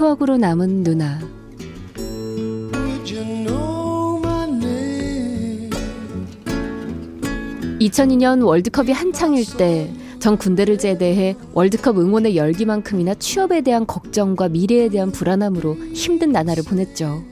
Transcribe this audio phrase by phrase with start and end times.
[0.00, 1.20] 추억으로 남은 누나
[7.80, 15.12] 2002년 월드컵이 한창일 때 전 군대를 제대해 월드컵 응원의 열기만큼이나 취업에 대한 걱정과 미래에 대한
[15.12, 17.22] 불안함으로 힘든 나날을 보냈죠.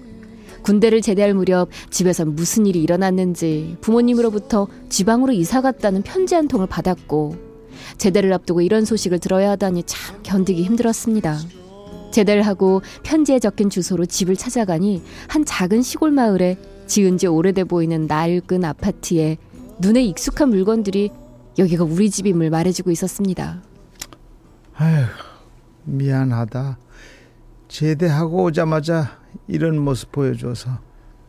[0.62, 7.36] 군대를 제대할 무렵 집에선 무슨 일이 일어났는지 부모님으로부터 지방으로 이사 갔다는 편지 한 통을 받았고
[7.98, 11.57] 제대를 앞두고 이런 소식을 들어야 하다니 참 견디기 힘들었습니다.
[12.10, 16.56] 제대를 하고 편지에 적힌 주소로 집을 찾아가니 한 작은 시골 마을에
[16.86, 19.36] 지은 지 오래돼 보이는 낡은 아파트에
[19.80, 21.10] 눈에 익숙한 물건들이
[21.58, 23.62] 여기가 우리 집임을 말해주고 있었습니다.
[24.76, 25.04] 아휴,
[25.84, 26.78] 미안하다.
[27.68, 30.70] 제대하고 오자마자 이런 모습 보여줘서.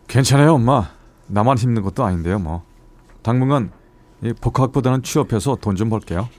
[0.07, 0.89] 괜찮아요, 엄마.
[1.27, 2.63] 나만 힘든 것도 아닌데요, 뭐.
[3.21, 3.71] 당분간
[4.41, 6.29] 복학보다는 취업해서 돈 좀 벌게요.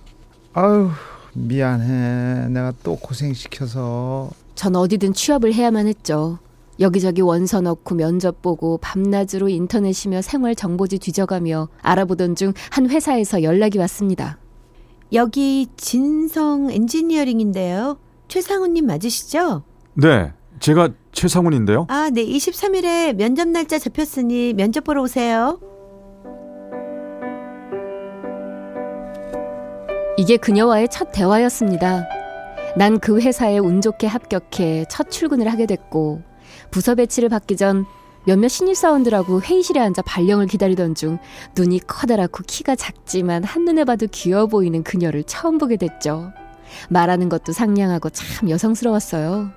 [0.54, 0.90] 아유,
[1.34, 2.48] 미안해.
[2.48, 4.30] 내가 또 고생시켜서.
[4.54, 6.38] 전 어디든 취업을 해야만 했죠.
[6.78, 13.78] 여기저기 원서 넣고 면접 보고 밤낮으로 인터넷이며 생활 정보지 뒤져가며 알아보던 중 한 회사에서 연락이
[13.78, 14.38] 왔습니다.
[15.12, 17.98] 여기 진성 엔지니어링인데요.
[18.28, 19.62] 최상훈님 맞으시죠?
[19.94, 21.86] 네, 제가 최상훈인데요.
[21.88, 22.24] 아, 네.
[22.24, 25.58] 23일에 면접 날짜 잡혔으니 면접 보러 오세요.
[30.20, 32.06] 이게 그녀와의 첫 대화였습니다.
[32.76, 36.20] 난 그 회사에 운 좋게 합격해 첫 출근을 하게 됐고
[36.70, 37.86] 부서 배치를 받기 전
[38.26, 41.18] 몇몇 신입사원들하고 회의실에 앉아 발령을 기다리던 중
[41.56, 46.32] 눈이 커다랗고 키가 작지만 한눈에 봐도 귀여워 보이는 그녀를 처음 보게 됐죠.
[46.90, 49.50] 말하는 것도 상냥하고 참 여성스러웠어요.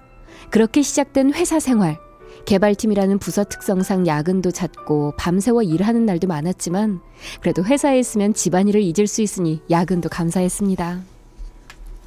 [0.50, 1.98] 그렇게 시작된 회사 생활.
[2.46, 7.00] 개발팀이라는 부서 특성상 야근도 잦고 밤새워 일하는 날도 많았지만
[7.42, 11.02] 그래도 회사에 있으면 집안일을 잊을 수 있으니 야근도 감사했습니다.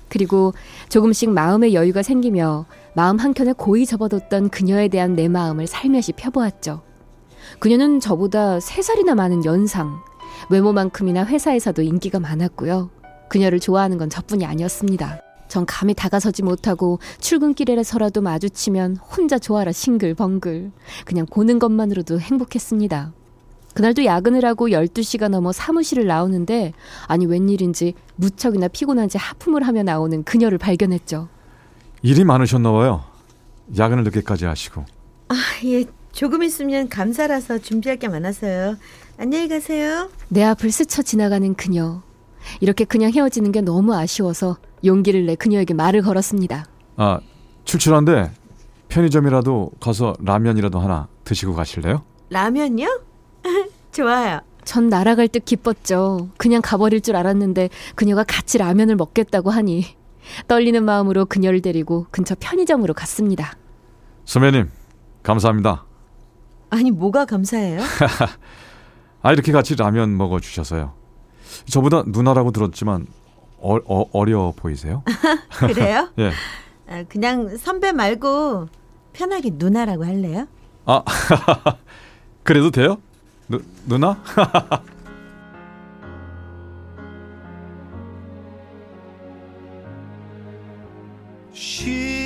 [0.09, 0.55] 그리고
[0.89, 6.83] 조금씩 마음의 여유가 생기며 마음 한켠에 고이 접어뒀던 그녀에 대한 내 마음을 살며시 펴보았죠.
[7.59, 9.99] 그녀는 저보다 세살이나 많은 연상,
[10.51, 12.91] 외모만큼이나 회사에서도 인기가 많았고요.
[13.29, 15.26] 그녀를 좋아하는 건 저뿐이 아니었습니다.
[15.49, 20.71] 전 감히 다가서지 못하고 출근길에서라도 마주치면 혼자 좋아라 싱글벙글.
[21.05, 23.13] 그냥 보는 것만으로도 행복했습니다.
[23.75, 26.73] 그날도 야근을 하고 12시가 넘어 사무실을 나오는데
[27.07, 31.29] 아니 웬일인지 무척이나 피곤한지 하품을 하며 나오는 그녀를 발견했죠.
[32.03, 33.05] 일이 많으셨나 봐요.
[33.77, 34.85] 야근을 늦게까지 하시고.
[35.29, 35.35] 아,
[35.65, 35.85] 예.
[36.13, 38.77] 조금 있으면 감사라서 준비할 게 많아서요.
[39.19, 40.09] 안녕히 가세요.
[40.29, 42.01] 내 앞을 스쳐 지나가는 그녀.
[42.61, 46.67] 이렇게 그냥 헤어지는 게 너무 아쉬워서 용기를 내 그녀에게 말을 걸었습니다.
[46.97, 47.21] 아,
[47.65, 48.31] 출출한데
[48.89, 52.03] 편의점이라도 가서 라면이라도 하나 드시고 가실래요?
[52.31, 53.01] 라면요?
[53.93, 54.41] 좋아요.
[54.65, 56.29] 전 날아갈 듯 기뻤죠.
[56.37, 59.85] 그냥 가버릴 줄 알았는데 그녀가 같이 라면을 먹겠다고 하니
[60.49, 63.57] 떨리는 마음으로 그녀를 데리고 근처 편의점으로 갔습니다.
[64.25, 64.71] 선배님,
[65.23, 65.85] 감사합니다.
[66.71, 67.81] 아니, 뭐가 감사해요?
[69.23, 70.95] 아, 이렇게 같이 라면 먹어 주셔서요.
[71.71, 73.07] 저보다 누나라고 들었지만
[73.67, 75.03] 어, 어, 어려 보이세요?
[75.59, 76.09] 그래요?
[76.19, 76.31] 예.
[76.89, 78.69] 아, 그냥 선배 말고
[79.13, 80.47] 편하게 누나라고 할래요?
[80.85, 81.03] 아,
[82.45, 82.99] 그래도 돼요?
[83.49, 84.17] 누, 누나?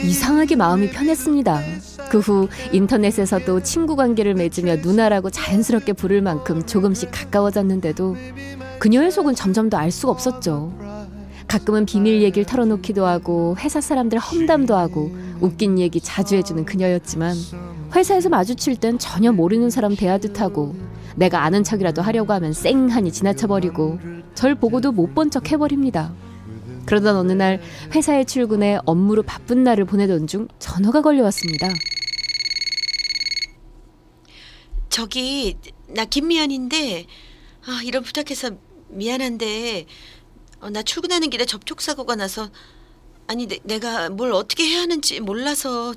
[0.04, 1.60] 이상하게 마음이 편했습니다.
[2.10, 8.16] 그 후 인터넷에서도 친구 관계를 맺으며 누나라고 자연스럽게 부를 만큼 조금씩 가까워졌는데도
[8.80, 10.72] 그녀의 속은 점점 더 알 수가 없었죠.
[11.50, 15.10] 가끔은 비밀 얘기를 털어놓기도 하고 회사 사람들 험담도 하고
[15.40, 17.34] 웃긴 얘기 자주 해주는 그녀였지만
[17.92, 20.76] 회사에서 마주칠 땐 전혀 모르는 사람 대하듯 하고
[21.16, 23.98] 내가 아는 척이라도 하려고 하면 쌩하니 지나쳐버리고
[24.36, 26.14] 절 보고도 못 본 척 해버립니다.
[26.86, 27.60] 그러던 어느 날
[27.96, 31.68] 회사에 출근해 업무로 바쁜 날을 보내던 중 전화가 걸려왔습니다.
[34.88, 35.56] 저기
[35.88, 37.06] 나 김미연인데
[37.66, 38.50] 아, 이런 부탁해서
[38.88, 39.86] 미안한데
[40.60, 42.48] 어, 나 출근하는 길에 접촉 사고가 나서
[43.26, 45.94] 아니 내, 가뭘 어떻게 해야 하는지 몰라서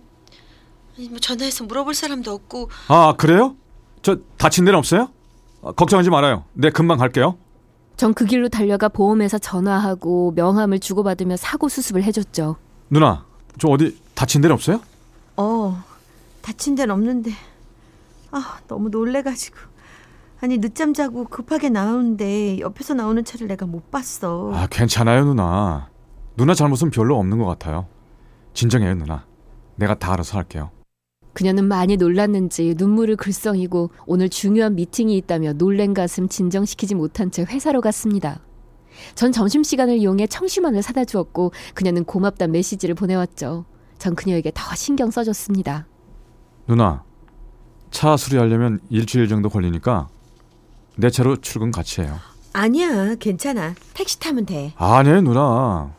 [0.98, 3.56] 아니, 뭐 전화해서 물어볼 사람도 없고 아, 그래요?
[4.02, 5.10] 저 다친 데는 없어요?
[5.64, 6.46] 아, 걱정하지 말아요.
[6.54, 7.38] 네, 금방 갈게요.
[7.96, 12.58] 전 그 길로 달려가 보험회사 전화하고 명함을 주고받으며 사고 수습을 해줬죠.
[12.90, 13.26] 누나,
[13.60, 14.82] 저 어디 다친 데는 없어요?
[15.38, 15.84] 어
[16.42, 17.32] 다친 데는 없는데
[18.32, 19.58] 아 너무 놀래가지고
[20.44, 24.52] 아니 늦잠 자고 급하게 나오는데 옆에서 나오는 차를 내가 못 봤어.
[24.54, 25.90] 아, 괜찮아요, 누나.
[26.36, 27.88] 누나 잘못은 별로 없는 것 같아요.
[28.54, 29.26] 진정해요, 누나.
[29.78, 30.70] 내가 다 알아서 할게요.
[31.32, 37.80] 그녀는 많이 놀랐는지 눈물을 글썽이고 오늘 중요한 미팅이 있다며 놀란 가슴 진정시키지 못한 채 회사로
[37.80, 38.42] 갔습니다.
[39.16, 43.64] 전 점심시간을 이용해 청심환을 사다 주었고 그녀는 고맙다 메시지를 보내왔죠.
[43.98, 45.88] 전 그녀에게 더 신경 써줬습니다.
[46.68, 47.06] 누나,
[47.92, 50.10] 차 수리하려면 일주일 정도 걸리니까
[50.96, 52.20] 내 차로 출근 같이 해요.
[52.54, 54.74] 아니야 괜찮아 택시 타면 돼.
[54.78, 55.92] 아니에요, 누나.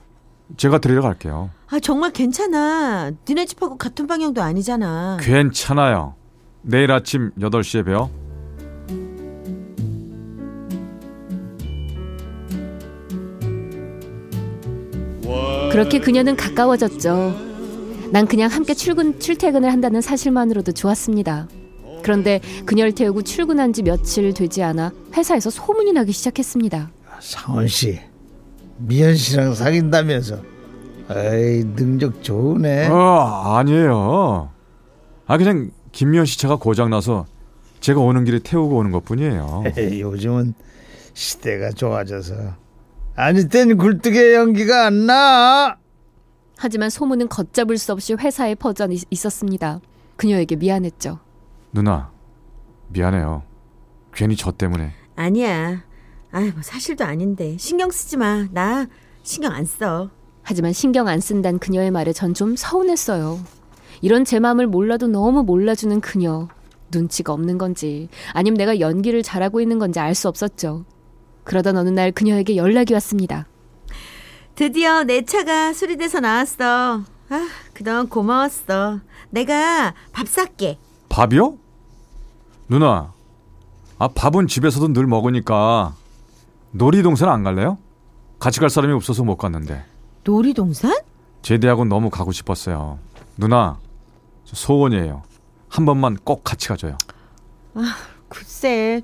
[0.57, 1.51] 제가 데리러 갈게요.
[1.71, 3.11] 아 정말 괜찮아.
[3.29, 5.19] 니네 집하고 같은 방향도 아니잖아.
[5.21, 6.15] 괜찮아요.
[6.63, 8.11] 내일 아침 8시에 봬요.
[15.73, 17.35] 그렇게 그녀는 가까워졌죠.
[18.13, 21.49] 난 그냥 함께 출근, 출퇴근을 한다는 사실만으로도 좋았습니다.
[22.05, 26.91] 그런데 그녀를 태우고 출근한 지 며칠 되지 않아 회사에서 소문이 나기 시작했습니다.
[27.19, 27.99] 상원 씨,
[28.77, 30.37] 미연 씨랑 사귄다면서.
[31.11, 32.89] 에이, 능력 좋으네.
[32.89, 34.51] 어, 아니에요.
[35.27, 37.25] 아, 그냥 김미연 씨 차가 고장 나서
[37.81, 39.65] 제가 오는 길에 태우고 오는 것 뿐이에요.
[39.79, 40.53] 에이, 요즘은
[41.15, 42.35] 시대가 좋아져서
[43.17, 45.77] 아니 땐 굴뚝의 연기가 안 나.
[46.59, 49.81] 하지만 소문은 걷잡을 수 없이 회사에 퍼져 있- 있었습니다.
[50.17, 51.19] 그녀에게 미안했죠.
[51.75, 52.13] 누나,
[52.91, 53.43] 미안해요.
[54.15, 54.93] 괜히 저 때문에.
[55.17, 55.83] 아니야.
[56.31, 58.47] 아이 뭐 사실도 아닌데 신경 쓰지 마.
[58.53, 58.87] 나
[59.25, 60.09] 신경 안 써.
[60.45, 63.41] 하지만 신경 안 쓴다는 그녀의 말에 전 좀 서운했어요.
[64.03, 66.47] 이런 제 마음을 몰라도 너무 몰라주는 그녀.
[66.93, 70.85] 눈치가 없는 건지 아니면 내가 연기를 잘하고 있는 건지 알 수 없었죠.
[71.43, 73.49] 그러던 어느 날 그녀에게 연락이 왔습니다.
[74.55, 77.01] 드디어 내 차가 수리돼서 나왔어.
[77.31, 79.01] 아 그동안 고마웠어.
[79.31, 80.79] 내가 밥 살게.
[81.09, 81.59] 밥이요?
[82.69, 83.13] 누나,
[83.99, 85.95] 아, 밥은 집에서도 늘 먹으니까
[86.73, 87.79] 놀이동산 안 갈래요?
[88.39, 89.85] 같이 갈 사람이 없어서 못 갔는데.
[90.25, 90.97] 놀이동산?
[91.43, 92.99] 제대하고 너무 가고 싶었어요.
[93.37, 93.79] 누나,
[94.45, 95.23] 저 소원이에요.
[95.69, 96.97] 한 번만 꼭 같이 가줘요.
[98.29, 99.03] 글쎄,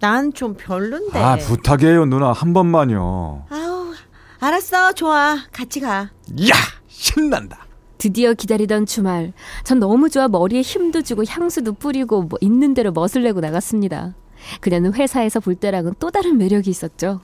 [0.00, 1.18] 난 좀 별론데.
[1.18, 2.32] 아, 부탁해요, 누나.
[2.32, 3.46] 한 번만요.
[3.50, 3.92] 아우,
[4.40, 6.10] 알았어, 좋아, 같이 가.
[6.48, 6.54] 야!
[6.88, 7.66] 신난다.
[7.98, 9.32] 드디어 기다리던 주말.
[9.64, 14.14] 전 너무 좋아 머리에 힘도 주고 향수도 뿌리고 뭐 있는 대로 멋을 내고 나갔습니다.
[14.60, 17.20] 그녀는 회사에서 볼 때랑은 또 다른 매력이 있었죠.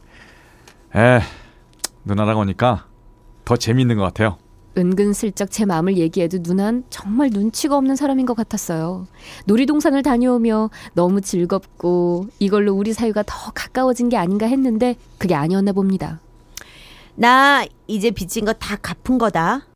[0.97, 1.21] 에,
[2.05, 2.87] 누나랑 오니까
[3.45, 4.37] 더 재밌는 것 같아요.
[4.77, 9.07] 은근슬쩍 제 마음을 얘기해도 누난 정말 눈치가 없는 사람인 것 같았어요.
[9.47, 16.19] 놀이동산을 다녀오며 너무 즐겁고 이걸로 우리 사이가 더 가까워진 게 아닌가 했는데 그게 아니었나 봅니다.
[17.15, 19.67] 나 이제 빚진 거 다 갚은 거다.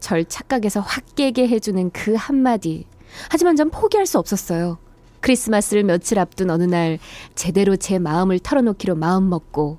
[0.00, 2.86] 절 착각에서 확 깨게 해주는 그 한마디.
[3.30, 4.78] 하지만 전 포기할 수 없었어요.
[5.20, 6.98] 크리스마스를 며칠 앞둔 어느 날
[7.34, 9.78] 제대로 제 마음을 털어놓기로 마음먹고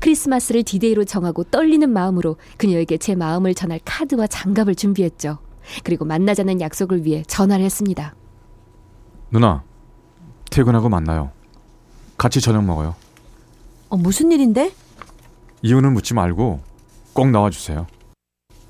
[0.00, 5.38] 크리스마스를 디데이로 정하고 떨리는 마음으로 그녀에게 제 마음을 전할 카드와 장갑을 준비했죠.
[5.82, 8.14] 그리고 만나자는 약속을 위해 전화를 했습니다.
[9.30, 9.64] 누나,
[10.50, 11.32] 퇴근하고 만나요.
[12.16, 12.94] 같이 저녁 먹어요.
[13.88, 14.72] 어, 무슨 일인데?
[15.62, 16.60] 이유는 묻지 말고
[17.12, 17.86] 꼭 나와주세요.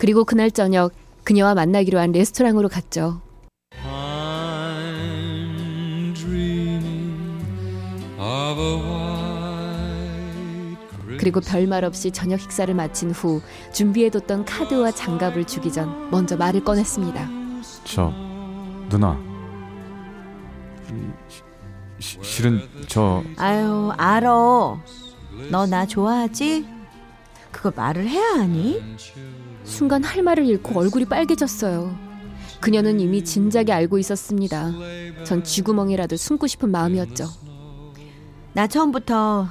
[0.04, 0.92] 그리고 그날 저녁
[1.24, 3.22] 그녀와 만나기로 한 레스토랑으로 갔죠.
[11.18, 13.40] 그리고 별말 없이 저녁 식사를 마친 후
[13.72, 17.28] 준비해뒀던 카드와 장갑을 주기 전 먼저 말을 꺼냈습니다.
[17.84, 18.12] 저,
[18.90, 19.18] 누나.
[21.28, 21.42] 시-
[21.98, 24.28] 시- 실은 저 아유, 알아.
[25.50, 26.66] 너나 좋아하지?
[27.50, 28.82] 그걸 말을 해야 하니?
[29.64, 31.96] 순간 할 말을 잃고 얼굴이 빨개졌어요.
[32.60, 34.72] 그녀는 이미 진작에 알고 있었습니다.
[35.24, 37.26] 전 쥐구멍이라도 숨고 싶은 마음이었죠.
[38.52, 39.48] 나 처음부터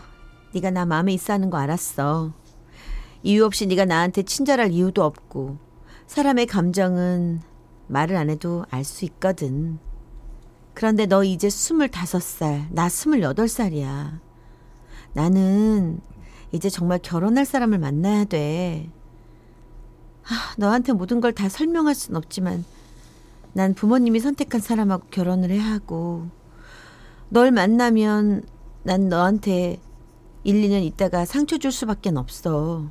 [0.53, 2.33] 네가 나 마음에 있어 하는 거 알았어.
[3.23, 5.57] 이유 없이 네가 나한테 친절할 이유도 없고
[6.07, 7.41] 사람의 감정은
[7.87, 9.79] 말을 안 해도 알 수 있거든.
[10.73, 14.19] 그런데 너 이제 스물다섯 살, 나 스물여덟 살이야.
[15.13, 16.01] 나는
[16.51, 18.89] 이제 정말 결혼할 사람을 만나야 돼.
[20.29, 22.63] 아, 너한테 모든 걸 다 설명할 순 없지만
[23.53, 26.27] 난 부모님이 선택한 사람하고 결혼을 해야 하고
[27.29, 28.43] 널 만나면
[28.83, 29.79] 난 너한테
[30.43, 32.89] 1, 2년 있다가 상처 줄 수밖에 없어.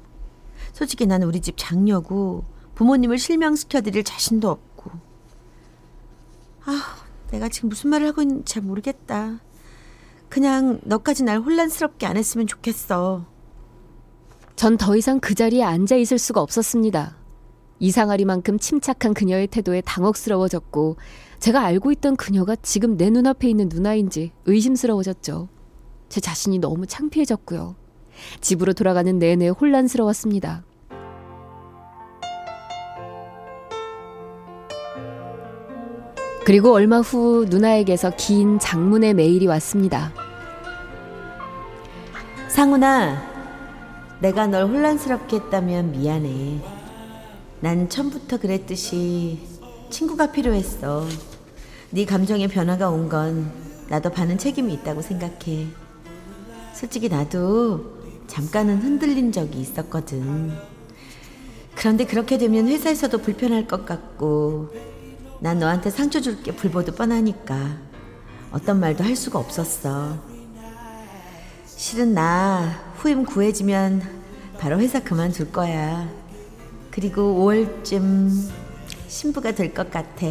[0.72, 4.90] 솔직히 나는 우리 집 장녀고 부모님을 실망시켜드릴 자신도 없고.
[6.64, 6.82] 아,
[7.30, 9.40] 내가 지금 무슨 말을 하고 있는지 잘 모르겠다.
[10.28, 13.26] 그냥 너까지 날 혼란스럽게 안 했으면 좋겠어.
[14.56, 17.16] 전 더 이상 그 자리에 앉아 있을 수가 없었습니다.
[17.82, 20.96] 이상하리만큼 침착한 그녀의 태도에 당혹스러워졌고
[21.40, 25.48] 제가 알고 있던 그녀가 지금 내 눈앞에 있는 누나인지 의심스러워졌죠.
[26.08, 27.74] 제 자신이 너무 창피해졌고요.
[28.40, 30.64] 집으로 돌아가는 내내 혼란스러웠습니다.
[36.44, 40.12] 그리고 얼마 후 누나에게서 긴 장문의 메일이 왔습니다.
[42.48, 43.16] 상훈아,
[44.20, 46.81] 내가 널 혼란스럽게 했다면 미안해.
[47.62, 49.38] 난 처음부터 그랬듯이
[49.90, 51.06] 친구가 필요했어.
[51.90, 53.52] 네 감정에 변화가 온 건
[53.88, 55.66] 나도 반은 책임이 있다고 생각해.
[56.74, 60.52] 솔직히 나도 잠깐은 흔들린 적이 있었거든.
[61.74, 64.70] 그런데 그렇게 되면 회사에서도 불편할 것 같고
[65.40, 67.76] 난 너한테 상처 줄 게 불보듯 뻔하니까
[68.50, 70.18] 어떤 말도 할 수가 없었어.
[71.66, 74.02] 실은 나 후임 구해지면
[74.58, 76.08] 바로 회사 그만둘 거야.
[76.92, 78.50] 그리고 5월쯤
[79.08, 80.26] 신부가 될 것 같아.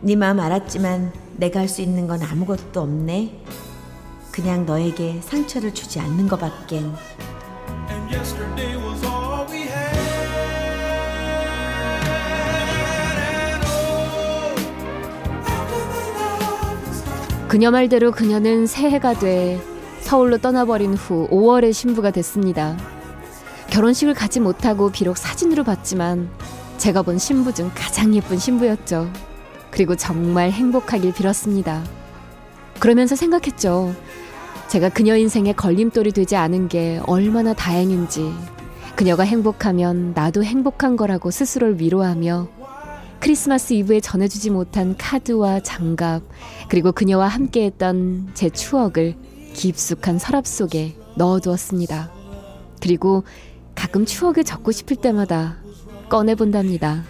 [0.00, 3.42] 네 마음 알았지만 내가 할 수 있는 건 아무것도 없네.
[4.30, 6.92] 그냥 너에게 상처를 주지 않는 것밖엔.
[17.48, 19.60] 그녀 말대로 그녀는 새해가 돼
[20.00, 22.76] 서울로 떠나버린 후 5월에 신부가 됐습니다.
[23.72, 26.28] 결혼식을 가지 못하고 비록 사진으로 봤지만
[26.76, 29.10] 제가 본 신부 중 가장 예쁜 신부였죠.
[29.70, 31.82] 그리고 정말 행복하길 빌었습니다.
[32.78, 33.94] 그러면서 생각했죠.
[34.68, 38.30] 제가 그녀 인생에 걸림돌이 되지 않은 게 얼마나 다행인지.
[38.94, 42.48] 그녀가 행복하면 나도 행복한 거라고 스스로를 위로하며
[43.20, 46.22] 크리스마스 이브에 전해주지 못한 카드와 장갑,
[46.68, 49.14] 그리고 그녀와 함께 했던 제 추억을
[49.54, 52.10] 깊숙한 서랍 속에 넣어두었습니다.
[52.82, 53.22] 그리고
[53.82, 55.56] 가끔 추억을 적고 싶을 때마다
[56.08, 57.02] 꺼내본답니다.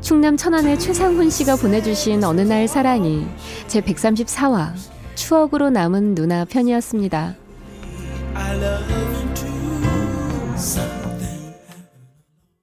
[0.00, 3.26] 충남 천안의 최상훈 씨가 보내주신 어느 날 사랑이
[3.66, 4.74] 제 134화
[5.16, 7.34] 추억으로 남은 누나 편이었습니다.